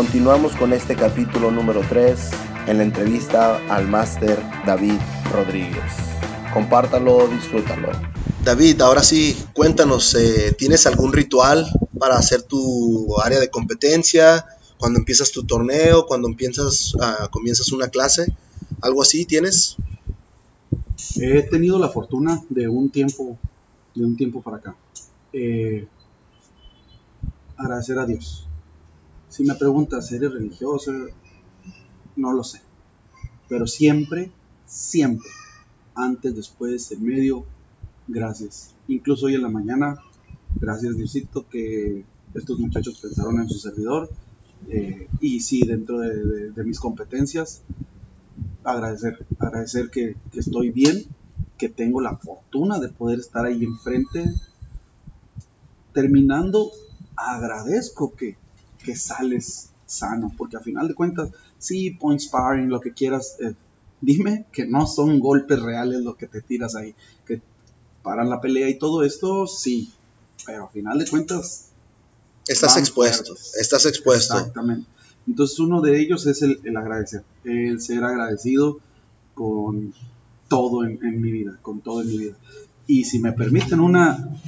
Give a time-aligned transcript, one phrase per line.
[0.00, 2.30] Continuamos con este capítulo número 3
[2.68, 4.98] en la entrevista al máster David
[5.30, 5.92] Rodríguez.
[6.54, 7.90] Compártalo, disfrútalo.
[8.42, 11.66] David, ahora sí, cuéntanos, eh, ¿tienes algún ritual
[11.98, 14.46] para hacer tu área de competencia?
[14.78, 18.34] Cuando empiezas tu torneo, cuando empiezas, uh, comienzas una clase,
[18.80, 19.76] algo así, ¿tienes?
[21.16, 23.36] He tenido la fortuna de un tiempo,
[23.94, 24.76] de un tiempo para acá,
[25.34, 25.86] eh,
[27.58, 28.46] agradecer a Dios.
[29.30, 30.92] Si me preguntas, ¿eres religioso?
[32.16, 32.60] No lo sé.
[33.48, 34.32] Pero siempre,
[34.66, 35.30] siempre,
[35.94, 37.46] antes, después, en medio,
[38.08, 38.74] gracias.
[38.88, 40.00] Incluso hoy en la mañana,
[40.60, 42.04] gracias Diosito que
[42.34, 44.10] estos muchachos pensaron en su servidor.
[44.68, 47.62] Eh, y sí, dentro de, mis competencias,
[48.64, 51.04] agradecer, agradecer que, que, estoy bien,
[51.56, 54.24] que tengo la fortuna de poder estar ahí enfrente.
[55.92, 56.72] Terminando,
[57.16, 58.36] agradezco que,
[58.82, 63.54] que sales sano, porque a final de cuentas, sí, point sparring, lo que quieras, eh,
[64.00, 66.94] dime que no son golpes reales lo que te tiras ahí,
[67.26, 67.42] que
[68.02, 69.92] paran la pelea y todo esto, sí,
[70.46, 71.66] pero a final de cuentas...
[72.46, 73.54] Estás expuesto, fuertes.
[73.60, 74.36] estás expuesto.
[74.36, 74.86] Exactamente.
[75.26, 78.80] Entonces uno de ellos es el, el agradecer, el ser agradecido
[79.34, 79.94] con
[80.48, 82.36] todo en, en, mi vida, con todo en mi vida.
[82.86, 84.40] Y si me permiten una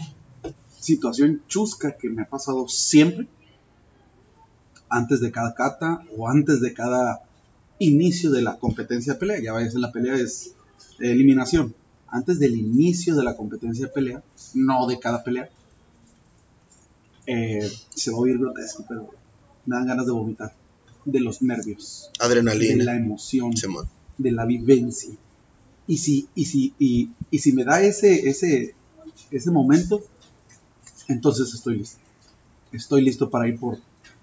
[0.80, 3.28] situación chusca que me ha pasado siempre,
[4.93, 7.23] antes de cada kata o antes de cada
[7.79, 10.55] inicio de la competencia de pelea, ya vaya a ser la pelea es
[10.99, 11.75] eliminación,
[12.09, 14.23] antes del inicio de la competencia de pelea,
[14.55, 15.49] no de cada pelea,
[17.27, 19.09] eh, se va a oír grotesco, pero
[19.65, 20.55] me dan ganas de vomitar,
[21.06, 23.89] de los nervios, adrenalina, de la emoción, Simón.
[24.19, 25.15] de la vivencia.
[25.87, 28.75] Y si, y si, y, y si me da ese, ese,
[29.31, 30.03] ese momento,
[31.09, 31.99] entonces estoy listo.
[32.73, 33.78] Estoy listo para ir por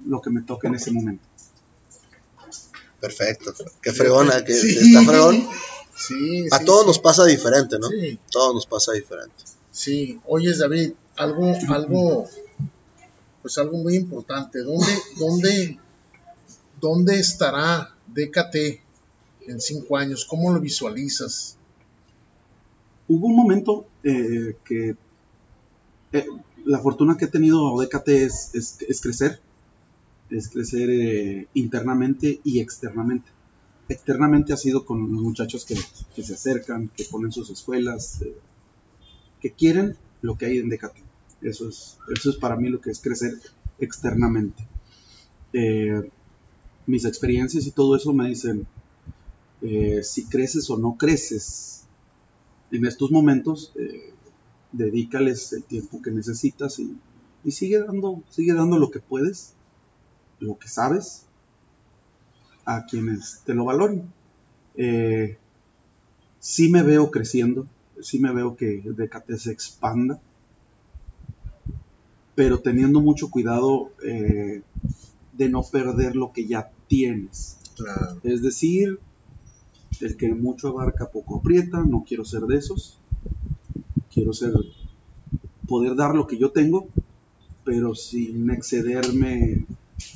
[0.05, 1.23] lo que me toque en ese momento.
[2.99, 3.53] Perfecto.
[3.81, 4.93] Qué fregona, que sí.
[4.93, 5.47] está fregón.
[5.95, 7.87] Sí, a sí, todos nos pasa diferente, ¿no?
[7.89, 8.19] Sí.
[8.31, 9.35] Todos nos pasa diferente.
[9.71, 10.19] Sí.
[10.25, 12.27] Oye, David, algo, algo,
[13.41, 14.59] pues algo muy importante.
[14.59, 15.79] ¿Dónde, dónde,
[16.79, 18.55] dónde estará DKT
[19.47, 20.25] en cinco años?
[20.25, 21.57] ¿Cómo lo visualizas?
[23.07, 24.95] Hubo un momento eh, que
[26.13, 26.25] eh,
[26.65, 29.41] la fortuna que he tenido DKT es, es, es crecer,
[30.29, 33.29] es crecer eh, internamente y externamente.
[33.87, 35.75] Externamente ha sido con los muchachos que,
[36.15, 38.35] que se acercan, que ponen sus escuelas, eh,
[39.41, 40.97] que quieren lo que hay en DKT.
[41.41, 43.33] Eso es, eso es para mí lo que es crecer
[43.79, 44.67] externamente.
[45.53, 46.09] Eh,
[46.85, 48.67] mis experiencias y todo eso me dicen,
[49.61, 51.83] si creces o no creces
[52.71, 53.73] en estos momentos,
[54.71, 56.95] dedícales el tiempo que necesitas y,
[57.43, 59.53] y, sigue, dando, sigue dando lo que puedes,
[60.39, 61.25] lo que sabes,
[62.65, 64.11] a quienes te lo valoren.
[64.75, 65.37] Eh,
[66.39, 67.67] sí me veo creciendo,
[68.01, 70.19] sí me veo que el DKT se expanda,
[72.35, 74.61] pero teniendo mucho cuidado eh,
[75.33, 77.57] de no perder lo que ya tienes.
[77.75, 78.19] Claro.
[78.23, 78.99] Es decir,
[80.01, 82.99] el que mucho abarca poco aprieta, no quiero ser de esos
[84.19, 84.53] quiero ser,
[85.67, 86.87] poder dar lo que yo tengo,
[87.63, 89.65] pero sin excederme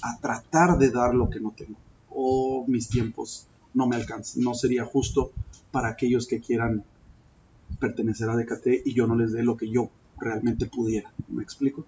[0.02, 1.78] a tratar de dar lo que no tengo.
[2.10, 4.44] O mis tiempos no me alcanzan.
[4.44, 5.32] No sería justo
[5.72, 6.84] para aquellos que quieran
[7.80, 11.12] pertenecer a DKT y yo no les dé lo que yo realmente pudiera.
[11.28, 11.86] ¿Me explico?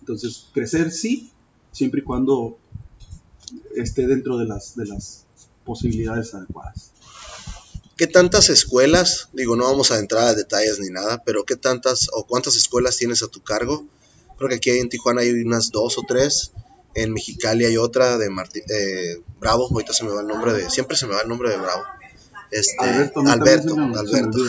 [0.00, 1.30] Entonces, crecer sí,
[1.72, 2.58] siempre y cuando
[3.74, 5.24] esté dentro de las, de las
[5.64, 6.90] posibilidades adecuadas.
[7.96, 12.08] ¿Qué tantas escuelas, digo, no vamos a entrar a detalles ni nada, pero qué tantas
[12.12, 13.86] o cuántas escuelas tienes a tu cargo?
[14.36, 16.50] Creo que aquí en Tijuana hay unas dos o tres,
[16.94, 20.70] en Mexicali hay otra de Martín, eh, Bravo, ahorita se me va el nombre de,
[20.70, 21.82] siempre se me va el nombre de Bravo.
[22.50, 23.74] Este, Alberto, Alberto.
[23.74, 24.38] Alberto.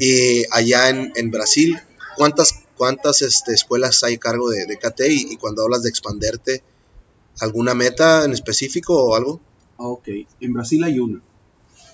[0.00, 1.78] y allá en, en, Brasil,
[2.16, 5.00] ¿cuántas, cuántas este, escuelas hay a cargo de, de KT?
[5.08, 6.62] Y, y cuando hablas de expanderte,
[7.40, 9.40] ¿alguna meta en específico o algo?
[9.76, 10.08] Ok,
[10.40, 11.20] en Brasil hay una.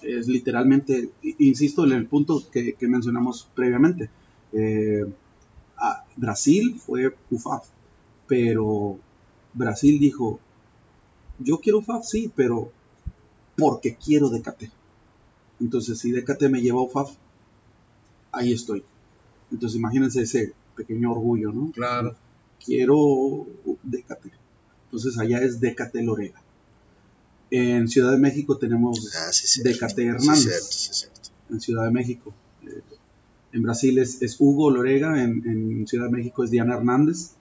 [0.02, 4.08] Es literalmente, insisto en el punto que, que mencionamos previamente.
[4.52, 5.04] Eh,
[6.16, 7.66] Brasil fue UFAF,
[8.30, 8.96] pero
[9.54, 10.38] Brasil dijo,
[11.40, 12.70] yo quiero UFAF, sí, pero
[13.56, 14.70] porque quiero DKT.
[15.60, 17.10] Entonces, si DKT me lleva a UFAF,
[18.30, 18.84] ahí estoy.
[19.50, 21.72] Entonces, imagínense ese pequeño orgullo, ¿no?
[21.72, 22.14] Claro.
[22.64, 23.48] Quiero
[23.82, 24.26] DKT.
[24.84, 26.40] Entonces, allá es DKT Lorega.
[27.50, 30.36] En Ciudad de México tenemos ah, sí, DKT Hernández.
[30.36, 31.20] Sí, cierto, sí, cierto.
[31.50, 32.32] En Ciudad de México.
[32.64, 32.80] Eh,
[33.54, 37.32] en Brasil es, es Hugo Lorega, en, en, Ciudad de México es Diana Hernández.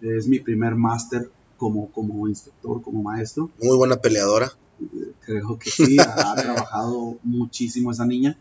[0.00, 3.50] Es mi primer máster como, como instructor, como maestro.
[3.62, 4.52] Muy buena peleadora.
[5.24, 8.36] Creo que sí, ha, trabajado muchísimo esa niña,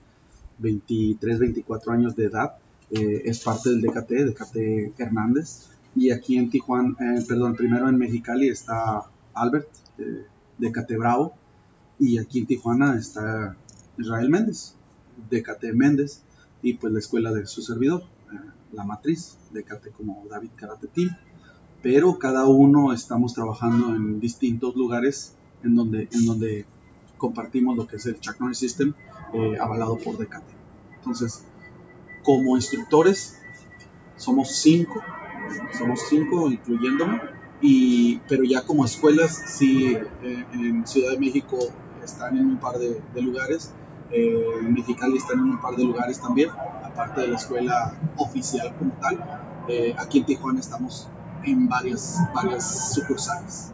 [0.60, 2.58] 23, 24 años de edad.
[2.92, 5.68] Eh, es parte del DKT, DKT Hernández.
[5.96, 9.70] Y aquí en Tijuana, eh, perdón, primero en Mexicali está Albert,
[10.58, 11.34] DKT Bravo.
[12.00, 13.56] Y aquí en Tijuana está
[13.98, 14.76] Israel Méndez,
[15.30, 16.22] DKT Méndez.
[16.62, 18.04] Y pues la escuela de su servidor,
[18.34, 18.40] eh,
[18.74, 21.16] la matriz, DKT como David Karate Team.
[21.86, 26.66] Pero cada uno estamos trabajando en distintos lugares en donde, en donde
[27.16, 28.96] compartimos lo que es el Chuck Norris System
[29.62, 30.44] avalado por DKT.
[30.96, 31.46] Entonces,
[32.24, 33.38] como instructores
[34.16, 35.00] somos cinco,
[35.78, 37.22] somos cinco incluyéndome,
[37.62, 41.60] y, pero ya como escuelas, sí, eh, en Ciudad de México
[42.04, 43.74] están en un par de, lugares,
[44.10, 46.50] eh, en Mexicali están en un par de lugares también,
[46.84, 49.24] aparte de la escuela oficial como tal.
[49.68, 51.10] Eh, aquí en Tijuana estamos
[51.46, 53.72] en varias, varias sucursales.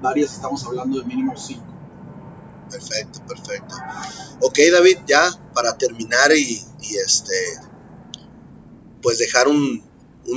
[0.00, 1.66] Varias estamos hablando de mínimo cinco.
[2.70, 3.74] Perfecto, perfecto.
[4.40, 7.34] Ok, David, ya para terminar y, y este
[9.02, 9.82] pues dejar un,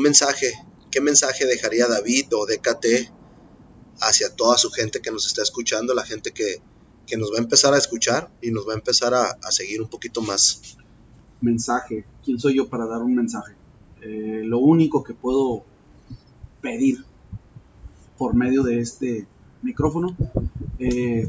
[0.01, 0.53] mensaje.
[0.91, 3.11] ¿Qué mensaje dejaría David o DKT
[4.01, 6.61] hacia toda su gente que nos está escuchando, la gente que,
[7.17, 10.21] nos va a empezar a escuchar y nos va a empezar a, seguir un poquito
[10.21, 10.77] más?
[11.41, 12.05] Mensaje.
[12.23, 13.53] ¿Quién soy yo para dar un mensaje?
[14.01, 15.63] Eh, lo único que puedo
[16.63, 17.03] pedir
[18.17, 19.27] por medio de este
[19.61, 20.15] micrófono,
[20.79, 21.27] eh,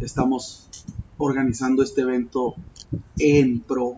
[0.00, 0.68] estamos
[1.16, 2.54] organizando este evento
[3.18, 3.94] en pro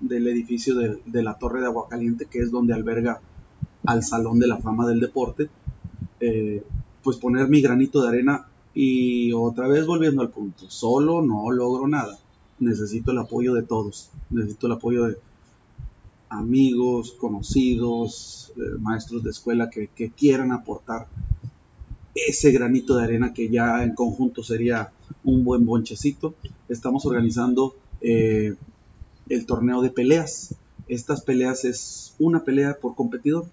[0.00, 3.20] del edificio de, la Torre de Aguacaliente, que es donde alberga
[3.84, 5.50] al Salón de la Fama del Deporte,
[6.20, 6.64] eh,
[7.04, 11.86] pues poner mi granito de arena y otra vez volviendo al punto, solo no logro
[11.86, 12.18] nada,
[12.58, 15.18] necesito el apoyo de todos, necesito el apoyo de
[16.32, 21.06] amigos, conocidos, eh, maestros de escuela que, quieran aportar
[22.14, 24.92] ese granito de arena que ya en conjunto sería
[25.24, 26.34] un buen bonchecito.
[26.68, 28.54] Estamos organizando eh,
[29.28, 30.54] el torneo de peleas.
[30.88, 33.46] Estas peleas es una pelea por competidor.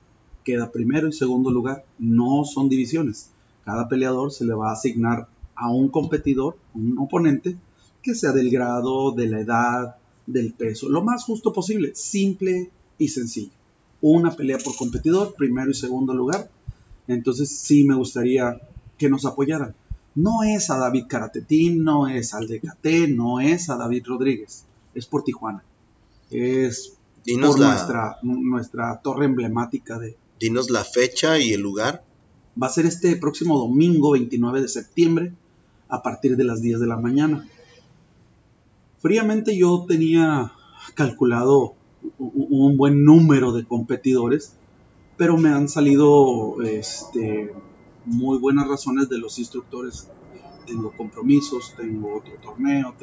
[0.44, 1.86] Queda primero y segundo lugar.
[2.00, 3.30] No son divisiones.
[3.66, 7.58] Cada peleador se le va a asignar a un competidor, un oponente,
[8.02, 9.96] que sea del grado, de la edad,
[10.32, 10.90] del peso.
[10.90, 11.94] Lo más justo posible.
[11.96, 13.52] Simple y sencillo.
[14.02, 16.50] Una pelea por competidor, primero y segundo lugar.
[17.08, 18.62] Entonces sí me gustaría
[18.98, 19.76] que nos apoyaran.
[20.16, 25.06] No es a David Karatetín, no es al DKT, no es a David Rodríguez es
[25.06, 25.64] por Tijuana.
[26.30, 26.94] Es
[27.26, 30.16] por nuestra, nuestra torre emblemática de...
[30.40, 32.04] Dinos la fecha y el lugar.
[32.62, 35.34] Va a ser este próximo domingo 29 de septiembre
[35.90, 37.48] a partir de las 10 de la mañana.
[39.00, 40.52] Fríamente yo tenía
[40.94, 41.76] calculado
[42.18, 44.54] un buen número de competidores,
[45.18, 47.54] pero me han salido este,
[48.06, 50.10] muy buenas razones de los instructores.
[50.66, 52.94] Tengo compromisos, tengo otro torneo,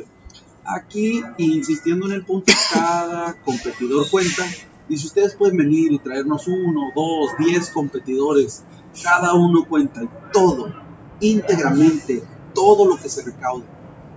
[0.69, 4.45] Aquí, insistiendo en el punto, cada competidor cuenta.
[4.89, 8.65] Y si ustedes pueden venir y traernos uno, dos, diez competidores,
[9.03, 10.75] cada uno cuenta y todo,
[11.21, 12.23] íntegramente,
[12.53, 13.76] todo lo que se recaude.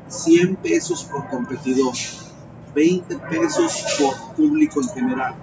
[0.10, 1.94] 100 pesos por competidor,
[2.76, 5.36] 20 pesos por público en general.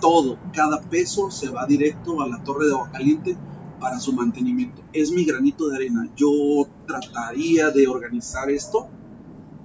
[0.00, 3.36] Todo, cada peso se va directo a la torre de agua caliente
[3.80, 4.82] para su mantenimiento.
[4.92, 6.08] Es mi granito de arena.
[6.16, 6.30] Yo
[6.86, 8.88] trataría de organizar esto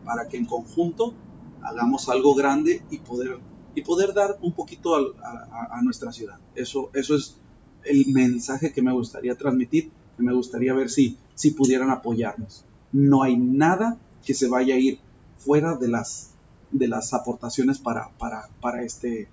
[0.05, 1.13] para que en conjunto
[1.61, 3.39] hagamos algo grande y poder,
[3.75, 6.39] y poder dar un poquito a, nuestra ciudad.
[6.55, 7.37] Eso, eso es
[7.83, 12.65] el mensaje que me gustaría transmitir, que me gustaría ver si, si pudieran apoyarnos.
[12.91, 14.99] No hay nada que se vaya a ir
[15.37, 16.31] fuera de las,
[16.69, 19.29] de las aportaciones para, para, para, este,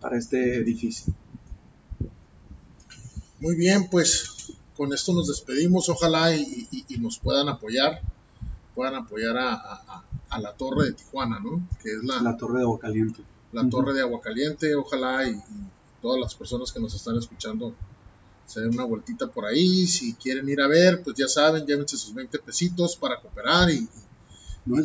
[0.00, 1.12] para este edificio.
[3.40, 5.90] Muy bien, pues con esto nos despedimos.
[5.90, 8.00] Ojalá y, nos puedan apoyar,
[8.74, 11.68] puedan apoyar a, a la torre de Tijuana, ¿no?
[11.82, 13.22] Que es la, la torre de Aguacaliente.
[13.52, 15.38] La torre de Aguacaliente, ojalá y,
[16.00, 17.74] todas las personas que nos están escuchando
[18.46, 19.86] se den una vueltita por ahí.
[19.86, 23.86] Si quieren ir a ver, pues ya saben, llévense sus 20 pesitos para cooperar y,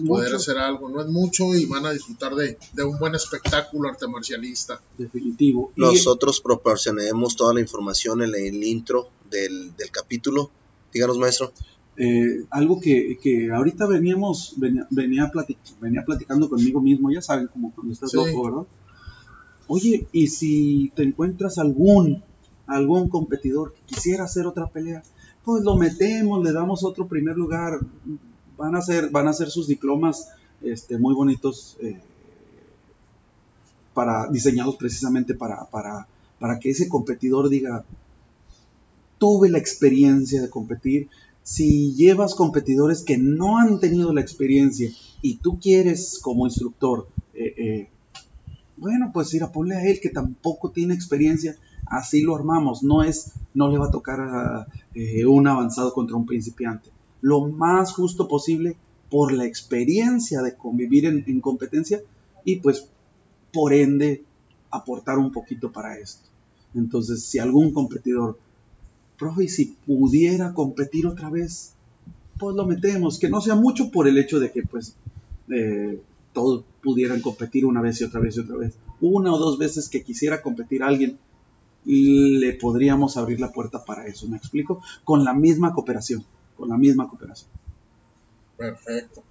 [0.06, 0.90] poder hacer algo.
[0.90, 4.82] No es mucho y van a disfrutar de, un buen espectáculo arte marcialista.
[4.98, 5.72] Definitivo.
[5.76, 10.52] Nosotros proporcionaremos toda la información en el intro del, del capítulo.
[10.94, 11.52] Díganos, maestro.
[11.96, 15.32] Eh, algo que, que, ahorita veníamos, venía, venía,
[15.80, 18.68] venía, platicando conmigo mismo, ya saben, como cuando estás loco, ¿verdad?
[19.68, 22.24] Oye, ¿y si te encuentras algún,
[22.66, 25.04] algún competidor que quisiera hacer otra pelea?
[25.44, 27.80] Pues lo metemos, le damos otro primer lugar,
[28.58, 30.30] van a hacer, van a sus diplomas
[30.62, 32.00] este, muy bonitos, eh,
[33.94, 36.08] para, diseñados precisamente para, para,
[36.40, 37.86] para que ese competidor diga,
[39.18, 41.10] tuve la experiencia de competir,
[41.44, 44.90] si llevas competidores que no han tenido la experiencia
[45.22, 47.90] y tú quieres como instructor, eh, eh,
[48.78, 51.56] bueno, pues ir a ponle a él que tampoco tiene experiencia,
[51.86, 56.16] así lo armamos, no es, no le va a tocar a eh, un avanzado contra
[56.16, 56.90] un principiante.
[57.24, 58.76] Lo más justo posible
[59.10, 62.04] por la experiencia de convivir en competencia
[62.46, 62.88] y pues
[63.52, 64.24] por ende
[64.70, 66.30] aportar un poquito para esto.
[66.76, 68.38] Entonces, si algún competidor
[69.18, 71.74] profe, y si pudiera competir otra vez,
[72.40, 74.96] pues lo metemos, que no sea mucho por el hecho de que pues
[75.50, 76.02] eh,
[76.34, 78.74] todos pudieran competir una vez y otra vez y otra vez.
[79.02, 81.18] Una o dos veces que quisiera competir alguien,
[81.86, 84.82] le podríamos abrir la puerta para eso, ¿me explico?
[85.04, 86.24] Con la misma cooperación,
[86.58, 87.50] con la misma cooperación.
[88.58, 89.24] Perfecto.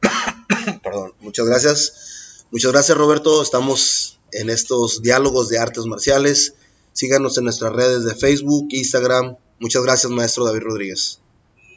[0.82, 2.46] Perdón, muchas gracias.
[2.50, 6.54] Muchas gracias Roberto, estamos en estos diálogos de artes marciales.
[6.92, 9.36] Síganos en nuestras redes de Facebook, Instagram.
[9.60, 11.20] Muchas gracias, maestro David Rodríguez.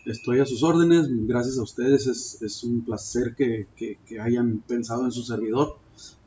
[0.05, 3.67] Estoy a sus órdenes, gracias a ustedes, es, un placer que,
[4.19, 5.77] hayan pensado en su servidor.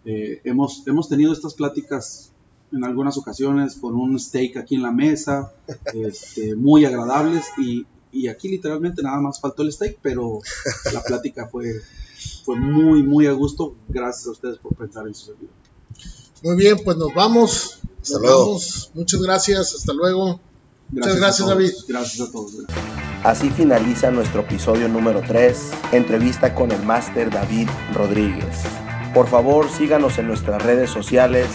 [0.05, 2.33] Eh, hemos, hemos tenido estas pláticas
[2.73, 5.53] en algunas ocasiones con un steak aquí en la mesa,
[5.95, 7.87] este, muy agradables y,
[8.29, 10.41] aquí literalmente nada más faltó el steak, pero
[10.93, 11.83] la plática fue,
[12.45, 13.75] fue muy, muy a gusto.
[13.89, 15.55] Gracias a ustedes por pensar en su servidor.
[16.43, 17.81] Muy bien, pues nos vamos.
[18.01, 18.59] Hasta luego.
[18.95, 19.75] Muchas gracias.
[19.75, 20.41] Hasta luego.
[20.91, 21.71] Muchas gracias, David.
[21.87, 22.53] Gracias a todos.
[23.25, 28.63] Así finaliza nuestro episodio número 3, entrevista con el máster David Rodríguez.
[29.13, 31.49] Por favor, síganos en nuestras redes sociales.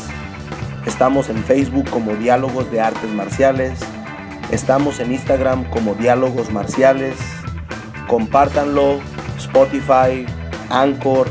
[0.86, 3.80] Estamos en Facebook como Diálogos de Artes Marciales.
[4.54, 7.16] Estamos en Instagram como Diálogos Marciales.
[8.08, 9.00] Compártanlo,
[9.36, 10.28] Spotify,
[10.70, 11.28] Anchor,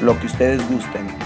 [0.00, 1.23] lo que ustedes gusten.